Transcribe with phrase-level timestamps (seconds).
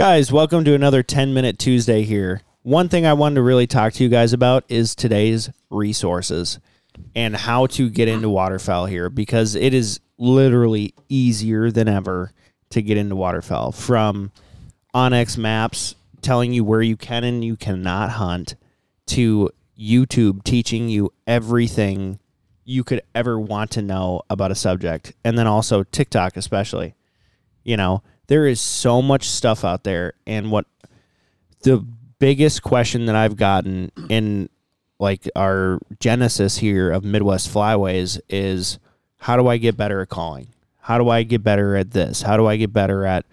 [0.00, 2.40] Guys, welcome to another 10 minute Tuesday here.
[2.62, 6.58] One thing I wanted to really talk to you guys about is today's resources
[7.14, 12.32] and how to get into waterfowl here because it is literally easier than ever
[12.70, 14.32] to get into waterfowl from
[14.94, 18.54] OnX Maps telling you where you can and you cannot hunt
[19.08, 22.18] to YouTube teaching you everything
[22.64, 26.94] you could ever want to know about a subject and then also TikTok especially.
[27.64, 30.64] You know, there is so much stuff out there and what
[31.62, 31.84] the
[32.20, 34.48] biggest question that I've gotten in
[35.00, 38.78] like our genesis here of Midwest Flyways is
[39.18, 40.46] how do I get better at calling?
[40.78, 42.22] How do I get better at this?
[42.22, 43.26] How do I get better at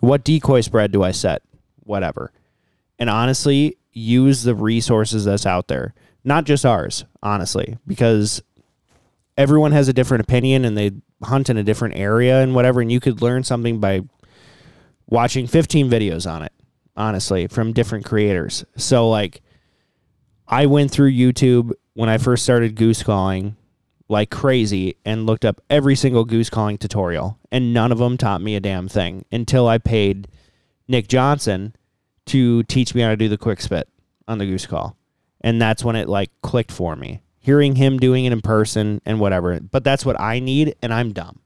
[0.00, 1.42] what decoy spread do I set?
[1.84, 2.30] Whatever.
[2.98, 5.94] And honestly, use the resources that's out there.
[6.24, 8.42] Not just ours, honestly, because
[9.38, 10.90] everyone has a different opinion and they
[11.22, 14.02] hunt in a different area and whatever and you could learn something by
[15.12, 16.52] watching 15 videos on it,
[16.96, 18.64] honestly, from different creators.
[18.78, 19.42] So like
[20.48, 23.56] I went through YouTube when I first started goose calling
[24.08, 28.40] like crazy and looked up every single goose calling tutorial and none of them taught
[28.40, 30.28] me a damn thing until I paid
[30.88, 31.76] Nick Johnson
[32.26, 33.88] to teach me how to do the quick spit
[34.26, 34.96] on the goose call.
[35.42, 37.20] And that's when it like clicked for me.
[37.38, 39.60] Hearing him doing it in person and whatever.
[39.60, 41.41] But that's what I need and I'm dumb.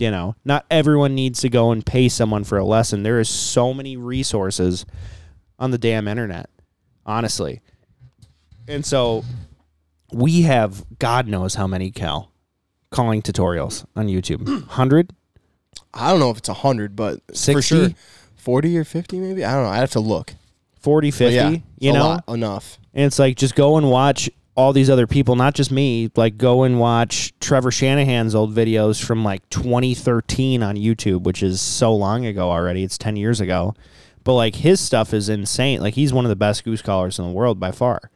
[0.00, 3.02] You know, not everyone needs to go and pay someone for a lesson.
[3.02, 4.86] There is so many resources
[5.58, 6.48] on the damn internet,
[7.04, 7.60] honestly.
[8.66, 9.24] And so
[10.10, 12.32] we have God knows how many Cal
[12.90, 14.46] calling tutorials on YouTube.
[14.48, 15.12] 100?
[15.92, 17.90] I don't know if it's a hundred, but for sure,
[18.36, 19.44] forty or fifty, maybe.
[19.44, 19.70] I don't know.
[19.70, 20.34] I have to look.
[20.80, 22.00] 40, 50, yeah, you a know?
[22.00, 22.78] lot, enough.
[22.94, 26.10] And it's like just go and watch all these other people, not just me.
[26.16, 31.60] Like go and watch Trevor Shanahan's old videos from like 2013 on YouTube, which is
[31.62, 32.82] so long ago already.
[32.84, 33.74] It's 10 years ago.
[34.22, 35.80] But like his stuff is insane.
[35.80, 38.10] Like he's one of the best goose callers in the world by far.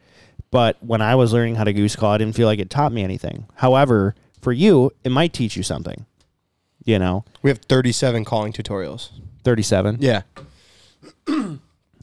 [0.51, 2.91] But when I was learning how to goose call, I didn't feel like it taught
[2.93, 3.47] me anything.
[3.55, 6.05] However, for you, it might teach you something.
[6.83, 9.09] You know, We have thirty-seven calling tutorials.
[9.43, 9.97] 37.
[9.99, 10.21] Yeah.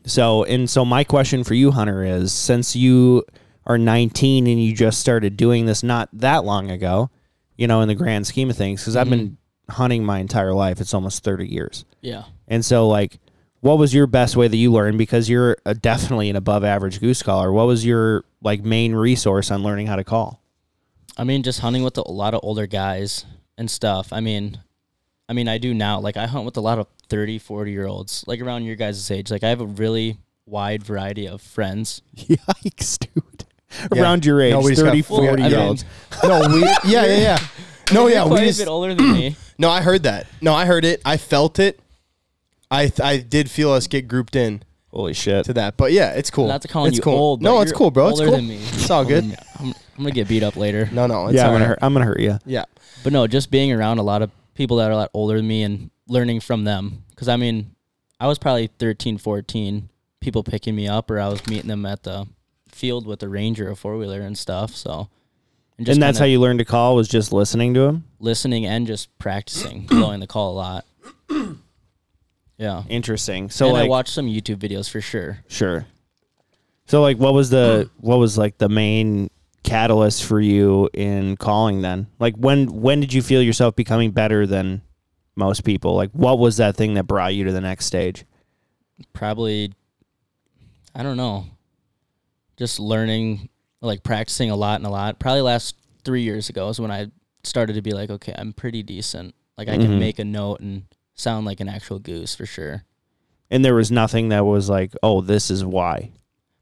[0.04, 3.22] So, and so my question for you, Hunter, is since you
[3.66, 7.10] are 19 and you just started doing this not that long ago,
[7.56, 9.72] you know, in the grand scheme of things, because I've been mm-hmm.
[9.72, 11.84] hunting my entire life, it's almost 30 years.
[12.00, 12.24] Yeah.
[12.48, 13.18] And so, like,
[13.60, 14.98] what was your best way that you learned?
[14.98, 17.52] Because you're a, definitely an above average goose caller.
[17.52, 20.42] What was your like main resource on learning how to call?
[21.16, 23.24] I mean, just hunting with a lot of older guys
[23.56, 24.12] and stuff.
[24.12, 24.58] I mean,
[25.28, 26.00] I mean, I do now.
[26.00, 29.10] Like, I hunt with a lot of 30, 40 year olds, like around your guys'
[29.10, 29.30] age.
[29.30, 32.02] Like, I have a really wide variety of friends.
[32.16, 33.44] Yikes, dude!
[33.94, 34.02] Yeah.
[34.02, 35.84] Around your age, No, we 30, 40 I year olds.
[36.22, 36.60] No, we.
[36.60, 37.38] Yeah, yeah, yeah.
[37.92, 38.22] No, yeah.
[38.24, 38.60] Quite We a just.
[38.60, 39.36] bit older than me.
[39.58, 40.26] No, I heard that.
[40.40, 41.00] No, I heard it.
[41.04, 41.78] I felt it.
[42.70, 45.44] I th- I did feel us get grouped in Holy shit!
[45.44, 46.48] to that, but yeah, it's cool.
[46.48, 47.12] Not to calling it's you cool.
[47.14, 47.42] old.
[47.42, 48.08] No, it's you're cool, bro.
[48.08, 48.36] It's older cool.
[48.38, 48.56] than me.
[48.56, 49.22] It's all good.
[49.24, 50.88] I'm, I'm, I'm gonna get beat up later.
[50.90, 51.68] No, no, it's yeah, I'm all gonna right.
[51.68, 51.78] hurt.
[51.82, 52.38] I'm gonna hurt you.
[52.44, 52.64] Yeah,
[53.04, 55.46] But no, just being around a lot of people that are a lot older than
[55.46, 57.04] me and learning from them.
[57.10, 57.74] Because I mean,
[58.18, 59.88] I was probably 13, 14,
[60.20, 62.26] people picking me up, or I was meeting them at the
[62.74, 64.74] field with a ranger, a four wheeler, and stuff.
[64.74, 65.08] So,
[65.78, 68.04] And that's kinda how you learned to call was just listening to him.
[68.18, 70.84] listening and just practicing, blowing the call a lot.
[72.58, 72.84] Yeah.
[72.88, 73.50] Interesting.
[73.50, 75.38] So and like, I watched some YouTube videos for sure.
[75.48, 75.84] Sure.
[76.86, 79.30] So like what was the what was like the main
[79.64, 82.06] catalyst for you in calling then?
[82.20, 84.82] Like when when did you feel yourself becoming better than
[85.34, 85.96] most people?
[85.96, 88.24] Like what was that thing that brought you to the next stage?
[89.12, 89.72] Probably,
[90.94, 91.46] I don't know,
[92.62, 93.48] just learning,
[93.80, 95.18] like practicing a lot and a lot.
[95.18, 95.74] Probably last
[96.04, 97.08] three years ago is when I
[97.42, 99.34] started to be like, okay, I'm pretty decent.
[99.58, 99.82] Like I Mhm.
[99.82, 100.84] can make a note and
[101.14, 102.84] sound like an actual goose for sure.
[103.50, 106.10] And there was nothing that was like, "Oh, this is why."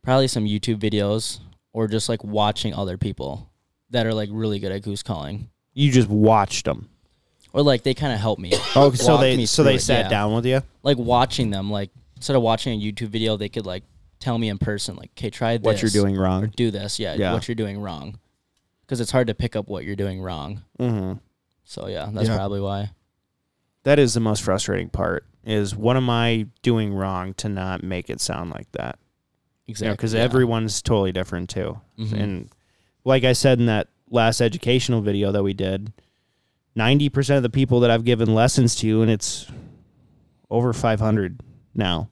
[0.02, 1.40] Probably some YouTube videos
[1.74, 3.50] or just like watching other people
[3.90, 5.50] that are like really good at goose calling.
[5.74, 6.88] You just watched them.
[7.52, 8.52] Or like they kind of help me.
[8.74, 10.08] Oh, so they me so through they it, sat yeah.
[10.08, 10.62] down with you.
[10.82, 13.82] like watching them like instead of watching a youtube video they could like
[14.20, 16.52] tell me in person like okay try this What you're doing or wrong.
[16.54, 17.32] do this yeah, Yeah.
[17.32, 18.18] what you're doing wrong
[18.82, 21.18] because it's hard to pick up what you're doing wrong Mm-hmm.
[21.64, 22.36] so yeah that's Yeah.
[22.36, 22.90] probably why
[23.84, 25.24] That is the most frustrating part.
[25.42, 28.98] Is what am I doing wrong to not make it sound like that?
[29.66, 30.20] exactly because yeah.
[30.20, 31.80] everyone's totally different too.
[31.98, 32.12] Mhm.
[32.20, 32.48] And
[33.04, 35.94] like I said in that last educational video that we did,
[36.76, 39.46] ninety percent of the people that I've given lessons to, and it's
[40.50, 41.40] over five hundred
[41.74, 42.10] now.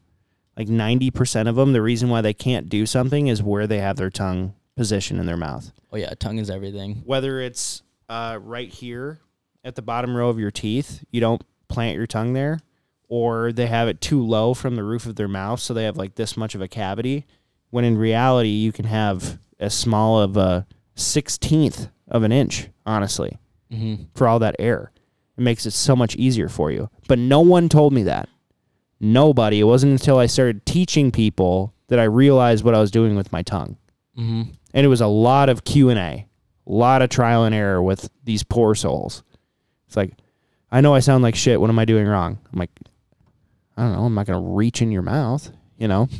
[0.59, 3.79] Like ninety percent of them, the reason why they can't do something is where they
[3.79, 5.73] have their tongue positioned in their mouth.
[5.93, 9.19] oh yeah tongue is everything Whether it's uh, right here
[9.65, 12.61] at the bottom row of your teeth, you don't plant your tongue there,
[13.09, 15.97] or they have it too low from the roof of their mouth, so they have
[15.97, 17.25] like this much of a cavity.
[17.71, 23.39] When in reality, you can have as small of a sixteenth of an inch, honestly,
[23.73, 24.05] Mm-hmm.
[24.15, 24.93] for all that air.
[25.37, 26.89] It makes it so much easier for you.
[27.07, 28.29] But no one told me that.
[29.01, 29.61] Nobody.
[29.61, 33.33] It wasn't until I started teaching people that I realized what I was doing with
[33.33, 33.77] my tongue.
[34.19, 34.51] Mm-hmm.
[34.75, 36.27] And it was a lot of Q and A, a
[36.67, 39.23] lot of trial and error with these poor souls.
[39.87, 40.13] It's like,
[40.71, 41.61] I know I sound like shit.
[41.61, 42.39] What am I doing wrong?
[42.53, 42.71] I'm like,
[43.77, 44.05] I don't know.
[44.05, 46.09] I'm not gonna reach in your mouth, you know.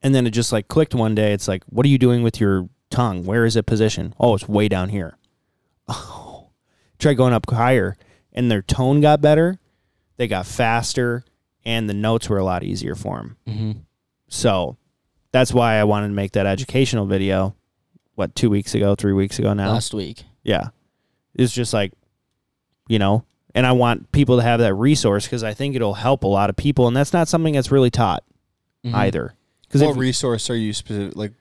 [0.00, 1.32] And then it just like clicked one day.
[1.32, 3.24] It's like, what are you doing with your tongue?
[3.24, 4.14] Where is it positioned?
[4.18, 5.16] Oh, it's way down here.
[5.90, 6.50] Oh,
[6.98, 7.96] try going up higher,
[8.32, 9.58] and their tone got better.
[10.18, 11.24] They got faster,
[11.68, 13.36] and the notes were a lot easier for him.
[13.46, 13.72] Mm-hmm.
[14.28, 14.76] So
[15.32, 17.54] that's why I wanted to make that educational video.
[18.14, 19.70] What two weeks ago, three weeks ago now?
[19.72, 20.24] Last week.
[20.42, 20.68] Yeah,
[21.34, 21.92] it's just like,
[22.88, 23.24] you know,
[23.54, 26.50] and I want people to have that resource because I think it'll help a lot
[26.50, 28.24] of people, and that's not something that's really taught
[28.84, 28.94] Mhm.
[28.94, 29.34] either.
[29.62, 31.32] Because What resource are you specific, like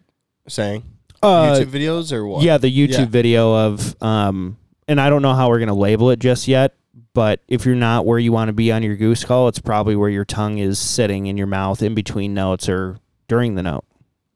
[0.47, 0.83] saying?
[1.23, 2.43] uh, YouTube videos or what?
[2.43, 3.05] yeah, the YouTube Yeah.
[3.05, 4.57] video of um,
[4.87, 6.75] and I don't know how we're gonna label it just yet.
[7.13, 9.95] But if you're not where you want to be on your goose call, it's probably
[9.95, 12.97] where your tongue is sitting in your mouth in between notes or
[13.27, 13.85] during the note.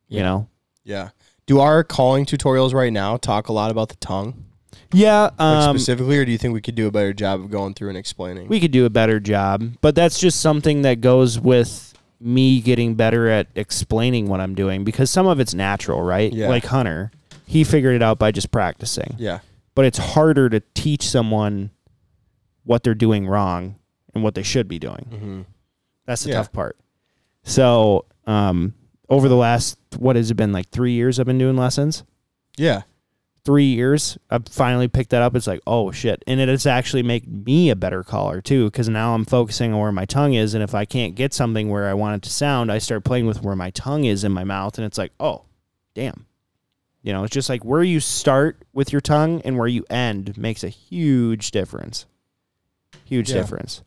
[0.08, 0.48] You know,
[0.84, 1.10] Yeah.
[1.48, 4.46] Do our calling tutorials right now talk a lot about the tongue
[4.94, 5.24] yeah.
[5.24, 7.74] like Um, specifically, or do you think we could do a better job of going
[7.74, 8.48] through and explaining?
[8.48, 12.96] we could do a better job but that's just something that goes with me getting
[12.96, 16.50] better at explaining what i'm doing because some of it's natural right Yeah.
[16.50, 17.12] like hunter
[17.46, 19.40] he figured it out by just practicing yeah.
[19.76, 21.72] but it's harder to teach someone
[22.64, 23.76] what they're doing wrong
[24.14, 25.42] and what they should be doing Mm-hmm.
[26.06, 26.38] that's the Yeah.
[26.38, 26.78] tough part
[27.44, 28.74] so um
[29.10, 32.04] over the last what has it been like three years i've been doing lessons
[32.58, 32.82] Yeah.
[33.44, 35.36] three years, I've finally picked that up.
[35.36, 36.24] It's like, oh shit.
[36.28, 39.80] And it has actually made me a better caller too, because now I'm focusing on
[39.80, 40.54] where my tongue is.
[40.54, 43.26] And if I can't get something where I want it to sound, I start playing
[43.26, 44.78] with where my tongue is in my mouth.
[44.78, 45.46] And it's like, oh,
[45.96, 46.28] damn.
[47.02, 50.38] You know, it's just like where you start with your tongue and where you end
[50.38, 52.06] makes a huge difference.
[53.12, 53.36] Huge Yeah.
[53.42, 53.82] difference.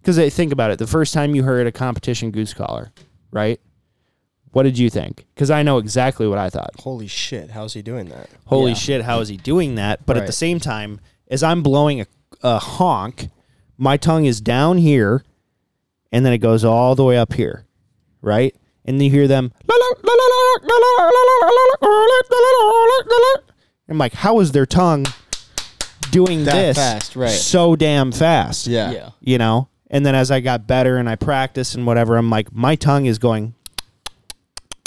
[0.00, 0.78] Because think about it.
[0.78, 2.92] The first time you heard a competition goose caller,
[3.30, 3.60] right?
[4.52, 5.26] What did you think?
[5.34, 7.50] Because I know exactly what I thought Holy shit!
[7.50, 8.30] How's he doing that?
[8.46, 8.76] holy Yeah.
[8.76, 10.06] shit, how is he doing that?
[10.06, 12.06] But at the same time, as I'm blowing a,
[12.42, 13.28] a honk,
[13.76, 15.24] my tongue is down here
[16.12, 17.66] and then it goes all the way up here,
[18.22, 18.54] right?
[18.86, 19.52] And you hear them.
[23.88, 25.04] I'm like, how is their tongue
[26.14, 27.28] doing That this fast, right?
[27.30, 28.66] so damn fast?
[28.66, 28.90] Yeah.
[28.92, 29.10] Yeah.
[29.20, 29.68] You know?
[29.90, 33.06] And then as I got better and I practiced and whatever, I'm like, my tongue
[33.06, 33.54] is going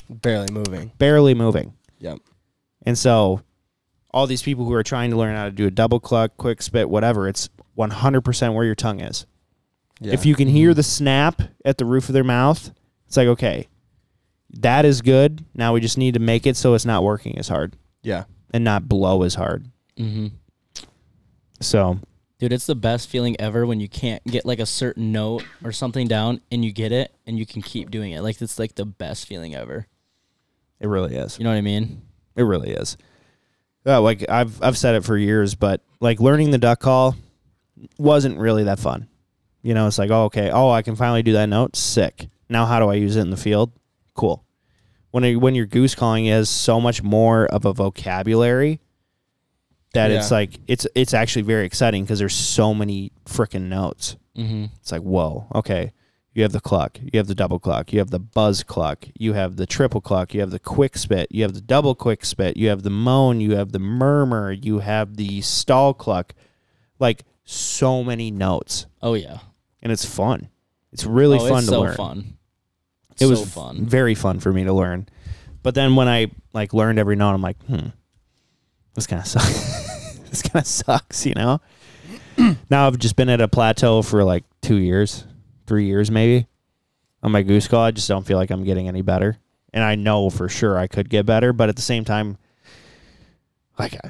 [0.10, 0.92] Barely moving.
[0.98, 1.74] barely moving.
[2.00, 2.20] Yep.
[2.86, 3.42] And so
[4.12, 6.62] all these people who are trying to learn how to do a double cluck, quick
[6.62, 9.26] spit, whatever, it's 100% where your tongue is.
[10.00, 10.14] Yeah.
[10.14, 12.72] If you can hear the snap at the roof of their mouth,
[13.08, 13.68] it's like, okay,
[14.60, 15.44] that is good.
[15.54, 18.26] Now we just need to make it so it's not working as hard Yeah.
[18.54, 19.66] and not blow as hard.
[19.98, 20.28] Mm-hmm.
[21.60, 22.00] So,
[22.40, 25.72] Dude, it's the best feeling ever when you can't get like a certain note or
[25.72, 28.22] something down and you get it and you can keep doing it.
[28.22, 29.88] Like it's like the best feeling ever.
[30.80, 31.40] it really is.
[31.40, 32.04] You know what I mean?
[32.36, 32.96] It really is.
[33.88, 37.16] Yeah, like I've I've said it for years, but like learning the duck call
[37.98, 39.08] wasn't really that fun.
[39.64, 41.76] You know, it's like, oh, okay, oh, I can finally do that note.
[41.76, 42.28] Sick.
[42.50, 43.72] Now, how do I use it in the field?
[44.14, 44.46] Cool.
[45.12, 48.80] When it, when you're goose calling, has so much more of a vocabulary
[49.94, 54.16] that it's like it's it's actually very exciting because there's so many freaking notes.
[54.38, 54.66] Mm-hmm.
[54.80, 55.92] It's like, whoa, okay.
[56.34, 59.34] You have the cluck, you have the double cluck, you have the buzz cluck, you
[59.34, 62.58] have the triple cluck, you have the quick spit, you have the double quick spit,
[62.58, 66.36] you have the moan, you have the murmur, you have the stall cluck.
[67.00, 68.86] Like so many notes.
[69.02, 69.40] Oh yeah.
[69.82, 70.50] And it's fun.
[70.92, 71.96] It's really oh, fun it's to so learn.
[71.96, 72.38] fun.
[73.14, 73.86] It so was fun.
[73.86, 75.08] very fun for me to learn.
[75.64, 77.88] But then when I like learned every note, I'm like, hmm,
[78.98, 80.18] this kind of sucks.
[80.30, 81.62] this kind of sucks, you know.
[82.70, 85.24] now I've just been at a plateau for like two years,
[85.68, 86.48] three years maybe
[87.24, 87.84] on my goose call.
[87.84, 89.38] I just don't feel like I'm getting any better,
[89.72, 91.54] and I know for sure I could get better.
[91.54, 92.38] But at the same time,
[93.78, 94.10] like I,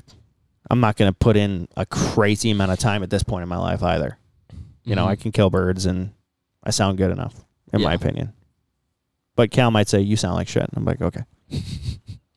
[0.71, 3.49] I'm not going to put in a crazy amount of time at this point in
[3.49, 4.17] my life either.
[4.83, 5.09] You know, Mhm.
[5.09, 6.11] I can kill birds and
[6.63, 7.35] I sound good enough,
[7.73, 8.31] in my opinion.
[9.35, 10.63] But Cal might say you sound like shit.
[10.63, 11.23] And I'm like, okay,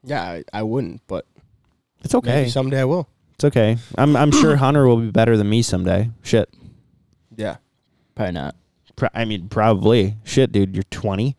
[0.02, 1.26] Yeah, I, I wouldn't, but
[2.02, 2.34] it's okay.
[2.36, 3.08] maybe someday I will.
[3.34, 3.78] It's okay.
[3.96, 6.10] I'm I'm sure Hunter will be better than me someday.
[6.22, 6.52] Shit.
[7.36, 7.56] Yeah.
[8.14, 8.54] Probably not.
[8.96, 10.16] Pro- I mean, probably.
[10.24, 10.74] Shit, dude.
[10.74, 11.36] You're 20,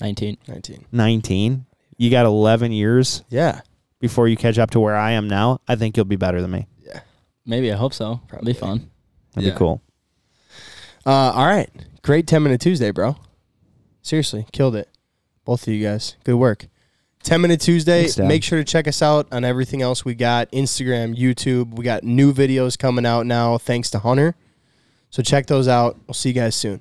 [0.00, 0.38] 19.
[0.46, 0.84] 19.
[0.92, 1.66] 19.
[1.96, 3.62] You got 11 years Yeah.
[3.98, 5.60] before you catch up to where I am now.
[5.66, 6.66] I think you'll be better than me.
[6.84, 7.00] Yeah.
[7.46, 8.20] Maybe I hope so.
[8.28, 8.54] Probably Probably.
[8.54, 8.90] fun.
[9.34, 9.54] That'd Yeah.
[9.54, 9.82] be cool.
[11.04, 11.68] Uh, all right.
[12.02, 13.16] Great 10 minute Tuesday, bro.
[14.02, 14.88] Seriously, killed it.
[15.44, 16.16] Both of you guys.
[16.24, 16.68] Good work.
[17.22, 18.02] 10 minute Tuesday.
[18.02, 21.74] Thanks, Make sure to check us out on everything else we got Instagram, YouTube.
[21.76, 24.34] We got new videos coming out now thanks to Hunter.
[25.10, 25.98] So check those out.
[26.06, 26.80] We'll see you guys soon.